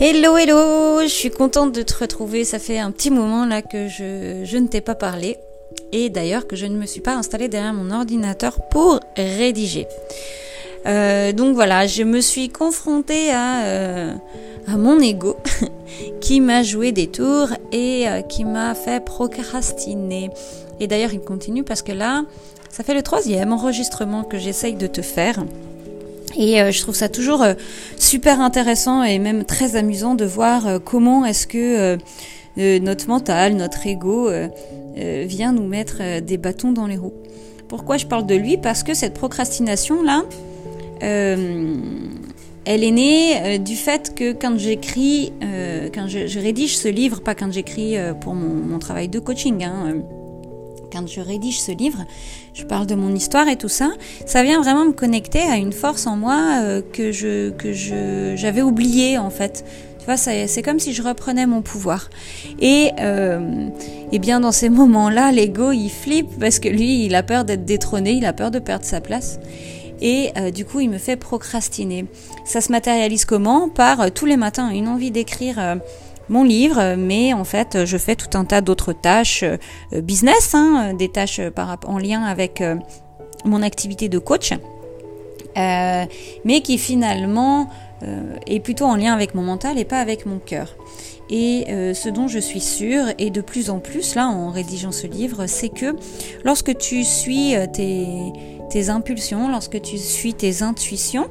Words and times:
Hello, 0.00 0.36
hello, 0.36 1.02
je 1.02 1.08
suis 1.08 1.30
contente 1.30 1.72
de 1.72 1.82
te 1.82 1.92
retrouver. 1.92 2.44
Ça 2.44 2.60
fait 2.60 2.78
un 2.78 2.92
petit 2.92 3.10
moment 3.10 3.44
là 3.44 3.62
que 3.62 3.88
je, 3.88 4.44
je 4.44 4.56
ne 4.56 4.68
t'ai 4.68 4.80
pas 4.80 4.94
parlé. 4.94 5.38
Et 5.90 6.08
d'ailleurs 6.08 6.46
que 6.46 6.54
je 6.54 6.66
ne 6.66 6.76
me 6.76 6.86
suis 6.86 7.00
pas 7.00 7.16
installée 7.16 7.48
derrière 7.48 7.74
mon 7.74 7.90
ordinateur 7.90 8.60
pour 8.70 9.00
rédiger. 9.16 9.88
Euh, 10.86 11.32
donc 11.32 11.56
voilà, 11.56 11.88
je 11.88 12.04
me 12.04 12.20
suis 12.20 12.48
confrontée 12.48 13.32
à, 13.32 13.64
euh, 13.64 14.14
mon 14.68 15.00
ego 15.00 15.36
qui 16.20 16.40
m'a 16.40 16.62
joué 16.62 16.92
des 16.92 17.08
tours 17.08 17.48
et 17.72 18.08
euh, 18.08 18.22
qui 18.22 18.44
m'a 18.44 18.76
fait 18.76 19.04
procrastiner. 19.04 20.30
Et 20.78 20.86
d'ailleurs 20.86 21.12
il 21.12 21.22
continue 21.22 21.64
parce 21.64 21.82
que 21.82 21.90
là, 21.90 22.22
ça 22.70 22.84
fait 22.84 22.94
le 22.94 23.02
troisième 23.02 23.52
enregistrement 23.52 24.22
que 24.22 24.38
j'essaye 24.38 24.74
de 24.74 24.86
te 24.86 25.02
faire. 25.02 25.42
Et 26.38 26.62
euh, 26.62 26.70
je 26.70 26.80
trouve 26.80 26.94
ça 26.94 27.08
toujours 27.08 27.42
euh, 27.42 27.54
super 27.96 28.40
intéressant 28.40 29.02
et 29.02 29.18
même 29.18 29.44
très 29.44 29.74
amusant 29.74 30.14
de 30.14 30.24
voir 30.24 30.66
euh, 30.66 30.78
comment 30.78 31.26
est-ce 31.26 31.46
que 31.46 31.98
notre 32.56 33.08
mental, 33.08 33.54
notre 33.54 33.86
ego 33.86 34.28
vient 34.96 35.52
nous 35.52 35.68
mettre 35.68 36.20
des 36.20 36.36
bâtons 36.38 36.72
dans 36.72 36.88
les 36.88 36.96
roues. 36.96 37.12
Pourquoi 37.68 37.98
je 37.98 38.06
parle 38.06 38.26
de 38.26 38.34
lui? 38.34 38.56
Parce 38.56 38.82
que 38.82 38.94
cette 38.94 39.14
procrastination 39.14 40.02
là, 40.02 40.24
elle 41.00 41.78
est 42.66 42.90
née 42.90 43.60
du 43.60 43.76
fait 43.76 44.12
que 44.12 44.32
quand 44.32 44.58
j'écris, 44.58 45.32
quand 45.94 46.08
je, 46.08 46.40
rédige 46.40 46.76
ce 46.76 46.88
livre, 46.88 47.20
pas 47.20 47.36
quand 47.36 47.52
j'écris 47.52 47.94
pour 48.22 48.34
mon, 48.34 48.54
mon, 48.54 48.80
travail 48.80 49.06
de 49.06 49.20
coaching, 49.20 49.62
hein, 49.62 49.94
quand 50.92 51.06
je 51.06 51.20
rédige 51.20 51.60
ce 51.60 51.72
livre, 51.72 52.04
je 52.54 52.64
parle 52.64 52.86
de 52.86 52.94
mon 52.94 53.14
histoire 53.14 53.48
et 53.48 53.56
tout 53.56 53.68
ça, 53.68 53.90
ça 54.26 54.42
vient 54.42 54.60
vraiment 54.60 54.86
me 54.86 54.92
connecter 54.92 55.40
à 55.40 55.56
une 55.56 55.72
force 55.72 56.06
en 56.06 56.16
moi 56.16 56.60
euh, 56.62 56.82
que 56.92 57.12
je 57.12 57.50
que 57.50 57.72
je 57.72 58.34
j'avais 58.36 58.62
oubliée 58.62 59.18
en 59.18 59.30
fait. 59.30 59.64
Tu 59.98 60.04
vois, 60.04 60.16
c'est 60.16 60.62
comme 60.62 60.78
si 60.78 60.94
je 60.94 61.02
reprenais 61.02 61.46
mon 61.46 61.60
pouvoir. 61.60 62.08
Et 62.60 62.92
euh, 63.00 63.68
et 64.10 64.18
bien 64.18 64.40
dans 64.40 64.52
ces 64.52 64.70
moments-là, 64.70 65.32
l'ego 65.32 65.72
il 65.72 65.90
flippe 65.90 66.38
parce 66.40 66.58
que 66.58 66.68
lui, 66.68 67.04
il 67.04 67.14
a 67.14 67.22
peur 67.22 67.44
d'être 67.44 67.64
détrôné, 67.64 68.12
il 68.12 68.24
a 68.24 68.32
peur 68.32 68.50
de 68.50 68.58
perdre 68.58 68.84
sa 68.84 69.00
place. 69.00 69.38
Et 70.00 70.30
euh, 70.36 70.52
du 70.52 70.64
coup, 70.64 70.78
il 70.78 70.88
me 70.88 70.98
fait 70.98 71.16
procrastiner. 71.16 72.06
Ça 72.44 72.60
se 72.60 72.70
matérialise 72.70 73.24
comment? 73.24 73.68
Par 73.68 74.12
tous 74.12 74.26
les 74.26 74.36
matins 74.36 74.70
une 74.70 74.86
envie 74.86 75.10
d'écrire 75.10 75.78
mon 76.28 76.44
livre, 76.44 76.94
mais 76.96 77.32
en 77.32 77.44
fait, 77.44 77.84
je 77.84 77.96
fais 77.96 78.16
tout 78.16 78.36
un 78.36 78.44
tas 78.44 78.60
d'autres 78.60 78.92
tâches 78.92 79.44
euh, 79.44 80.00
business, 80.00 80.54
hein, 80.54 80.94
des 80.94 81.08
tâches 81.08 81.40
par, 81.54 81.78
en 81.86 81.98
lien 81.98 82.22
avec 82.22 82.60
euh, 82.60 82.76
mon 83.44 83.62
activité 83.62 84.08
de 84.08 84.18
coach, 84.18 84.52
euh, 84.52 86.04
mais 86.44 86.60
qui 86.60 86.78
finalement 86.78 87.68
est 88.46 88.60
plutôt 88.60 88.84
en 88.84 88.94
lien 88.94 89.12
avec 89.12 89.34
mon 89.34 89.42
mental 89.42 89.76
et 89.76 89.84
pas 89.84 89.98
avec 89.98 90.24
mon 90.24 90.38
cœur. 90.38 90.76
Et 91.30 91.64
ce 91.94 92.08
dont 92.08 92.28
je 92.28 92.38
suis 92.38 92.60
sûre, 92.60 93.06
et 93.18 93.30
de 93.30 93.40
plus 93.40 93.70
en 93.70 93.80
plus 93.80 94.14
là 94.14 94.28
en 94.28 94.50
rédigeant 94.52 94.92
ce 94.92 95.08
livre, 95.08 95.46
c'est 95.46 95.68
que 95.68 95.96
lorsque 96.44 96.78
tu 96.78 97.02
suis 97.02 97.56
tes, 97.72 98.06
tes 98.70 98.88
impulsions, 98.88 99.48
lorsque 99.48 99.82
tu 99.82 99.98
suis 99.98 100.32
tes 100.32 100.62
intuitions, 100.62 101.28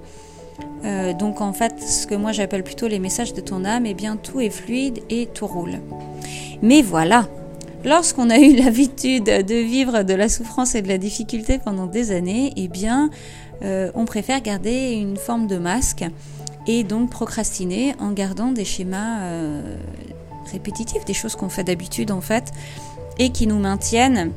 euh, 0.86 1.14
donc 1.14 1.42
en 1.42 1.54
fait, 1.54 1.82
ce 1.82 2.08
que 2.08 2.16
moi 2.16 2.32
j'appelle 2.32 2.64
plutôt 2.64 2.88
les 2.88 3.00
messages 3.00 3.34
de 3.34 3.42
ton 3.42 3.66
âme, 3.66 3.86
eh 3.86 3.94
bien 3.94 4.18
tout 4.18 4.40
est 4.40 4.50
fluide 4.50 5.00
et 5.10 5.28
tout 5.28 5.48
roule. 5.48 5.80
Mais 6.62 6.82
voilà, 6.82 7.28
lorsqu'on 7.84 8.30
a 8.30 8.38
eu 8.38 8.56
l'habitude 8.64 9.26
de 9.26 9.56
vivre 9.56 10.04
de 10.04 10.14
la 10.14 10.30
souffrance 10.30 10.76
et 10.76 10.82
de 10.82 10.88
la 10.88 10.98
difficulté 10.98 11.60
pendant 11.60 11.88
des 11.88 12.12
années, 12.12 12.54
eh 12.56 12.68
bien 12.68 13.10
euh, 13.64 13.92
on 13.96 14.06
préfère 14.06 14.42
garder 14.42 14.94
une 14.94 15.18
forme 15.18 15.48
de 15.48 15.58
masque 15.58 16.06
et 16.68 16.84
donc 16.84 17.10
procrastiner 17.10 17.96
en 18.00 18.12
gardant 18.12 18.52
des 18.52 18.66
schémas 18.66 19.22
euh, 19.22 19.78
répétitifs, 20.52 21.06
des 21.06 21.14
choses 21.14 21.36
qu'on 21.36 21.50
fait 21.50 21.64
d'habitude 21.64 22.12
en 22.12 22.22
fait, 22.22 22.52
et 23.18 23.32
qui 23.32 23.48
nous 23.48 23.60
maintiennent 23.60 24.32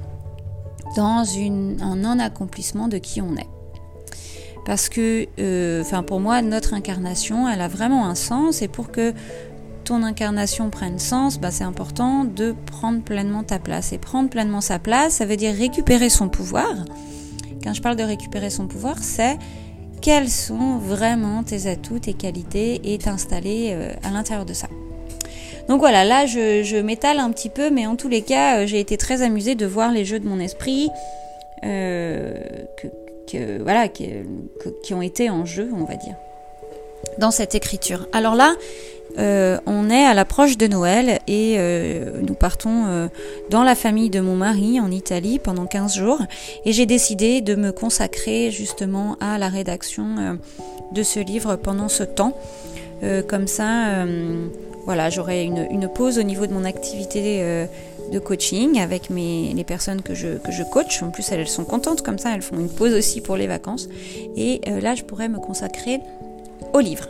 dans 0.96 1.24
un 1.80 1.96
non-accomplissement 1.96 2.88
de 2.88 2.98
qui 2.98 3.20
on 3.20 3.36
est 3.36 3.46
parce 4.70 4.88
que, 4.88 5.26
euh, 5.40 5.82
enfin 5.82 6.04
pour 6.04 6.20
moi, 6.20 6.42
notre 6.42 6.74
incarnation, 6.74 7.48
elle 7.48 7.60
a 7.60 7.66
vraiment 7.66 8.06
un 8.06 8.14
sens 8.14 8.62
et 8.62 8.68
pour 8.68 8.92
que 8.92 9.12
ton 9.82 10.04
incarnation 10.04 10.70
prenne 10.70 11.00
sens, 11.00 11.40
bah, 11.40 11.50
c'est 11.50 11.64
important 11.64 12.22
de 12.22 12.54
prendre 12.66 13.02
pleinement 13.02 13.42
ta 13.42 13.58
place. 13.58 13.92
Et 13.92 13.98
prendre 13.98 14.30
pleinement 14.30 14.60
sa 14.60 14.78
place, 14.78 15.14
ça 15.14 15.26
veut 15.26 15.34
dire 15.34 15.56
récupérer 15.56 16.08
son 16.08 16.28
pouvoir. 16.28 16.72
Quand 17.64 17.74
je 17.74 17.82
parle 17.82 17.96
de 17.96 18.04
récupérer 18.04 18.48
son 18.48 18.68
pouvoir, 18.68 18.98
c'est 19.00 19.38
quels 20.02 20.28
sont 20.28 20.78
vraiment 20.78 21.42
tes 21.42 21.66
atouts, 21.66 21.98
tes 21.98 22.14
qualités 22.14 22.94
et 22.94 22.98
t'installer 22.98 23.70
euh, 23.72 23.92
à 24.04 24.12
l'intérieur 24.12 24.46
de 24.46 24.52
ça. 24.52 24.68
Donc 25.68 25.80
voilà, 25.80 26.04
là 26.04 26.26
je, 26.26 26.80
m'étale 26.80 27.18
un 27.18 27.32
petit 27.32 27.48
peu, 27.48 27.70
mais 27.70 27.88
en 27.88 27.96
tous 27.96 28.08
les 28.08 28.22
cas, 28.22 28.58
euh, 28.58 28.66
j'ai 28.68 28.78
été 28.78 28.96
très 28.96 29.22
amusée 29.22 29.56
de 29.56 29.66
voir 29.66 29.90
les 29.90 30.04
jeux 30.04 30.20
de 30.20 30.28
mon 30.28 30.38
esprit, 30.38 30.90
voilà, 33.62 33.88
qui, 33.88 34.94
ont 34.94 35.02
été 35.02 35.30
en 35.30 35.44
jeu, 35.44 35.70
on 35.72 35.84
va 35.84 35.96
dire, 35.96 36.14
dans 37.18 37.30
cette 37.30 37.54
écriture. 37.54 38.06
Alors 38.12 38.34
là, 38.34 38.54
euh, 39.18 39.58
on 39.66 39.90
est 39.90 40.04
à 40.04 40.14
l'approche 40.14 40.56
de 40.56 40.66
Noël 40.66 41.18
et 41.26 41.56
euh, 41.58 42.20
nous 42.22 42.34
partons 42.34 42.86
euh, 42.86 43.08
dans 43.50 43.64
la 43.64 43.74
famille 43.74 44.10
de 44.10 44.20
mon 44.20 44.36
mari 44.36 44.80
en 44.80 44.90
Italie 44.90 45.38
pendant 45.38 45.66
15 45.66 45.96
jours 45.96 46.20
et 46.64 46.72
j'ai 46.72 46.86
décidé 46.86 47.40
de 47.40 47.54
me 47.54 47.72
consacrer 47.72 48.50
justement 48.50 49.16
à 49.20 49.38
la 49.38 49.48
rédaction 49.48 50.38
de 50.92 51.02
ce 51.02 51.20
livre 51.20 51.56
pendant 51.56 51.88
ce 51.88 52.04
temps. 52.04 52.36
comme 53.28 53.46
ça, 53.46 54.04
voilà, 54.84 55.10
j'aurai 55.10 55.44
une, 55.44 55.88
pause 55.88 56.18
au 56.18 56.22
niveau 56.22 56.46
de 56.46 56.52
mon 56.52 56.64
activité 56.64 57.66
de 58.10 58.18
coaching 58.18 58.80
avec 58.80 59.08
les 59.10 59.64
personnes 59.64 60.02
que 60.02 60.14
je, 60.14 60.62
coach. 60.70 61.02
En 61.02 61.10
plus, 61.10 61.30
elles, 61.32 61.48
sont 61.48 61.64
contentes 61.64 62.02
comme 62.02 62.18
ça, 62.18 62.34
elles 62.34 62.42
font 62.42 62.58
une 62.58 62.68
pause 62.68 62.94
aussi 62.94 63.20
pour 63.20 63.36
les 63.36 63.46
vacances. 63.46 63.88
Et 64.36 64.60
euh, 64.68 64.80
là, 64.80 64.94
je 64.94 65.04
pourrais 65.04 65.28
me 65.28 65.38
consacrer 65.38 66.00
au 66.72 66.80
livre. 66.80 67.08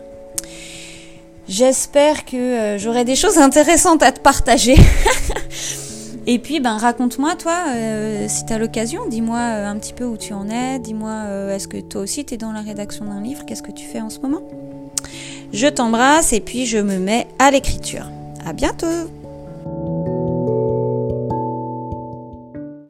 J'espère 1.49 2.25
que 2.25 2.37
euh, 2.37 2.79
j'aurai 2.79 3.05
des 3.05 3.17
choses 3.17 3.39
intéressantes 3.39 4.03
à 4.03 4.13
te 4.13 4.21
partager. 4.21 4.77
Et 6.27 6.39
puis, 6.39 6.61
ben, 6.61 6.77
raconte-moi, 6.77 7.35
toi, 7.35 7.57
euh, 7.69 8.27
si 8.29 8.45
tu 8.45 8.53
as 8.53 8.59
l'occasion, 8.59 9.07
dis-moi 9.09 9.39
un 9.39 9.77
petit 9.79 9.95
peu 9.95 10.05
où 10.05 10.17
tu 10.17 10.33
en 10.33 10.49
es. 10.49 10.79
Dis-moi, 10.79 11.25
est-ce 11.51 11.67
que 11.67 11.79
toi 11.79 12.03
aussi 12.03 12.25
tu 12.25 12.35
es 12.35 12.37
dans 12.37 12.53
la 12.53 12.61
rédaction 12.61 13.07
d'un 13.07 13.21
livre? 13.21 13.45
Qu'est-ce 13.47 13.63
que 13.63 13.73
tu 13.73 13.87
fais 13.87 14.01
en 14.01 14.11
ce 14.11 14.21
moment? 14.21 14.43
Je 15.53 15.67
t'embrasse 15.67 16.33
et 16.33 16.41
puis 16.41 16.67
je 16.67 16.79
me 16.79 16.99
mets 16.99 17.27
à 17.39 17.51
l'écriture. 17.51 18.05
À 18.45 18.53
bientôt 18.53 18.87